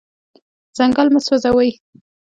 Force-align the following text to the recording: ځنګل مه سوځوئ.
ځنګل 0.77 1.07
مه 1.13 1.19
سوځوئ. 1.25 1.71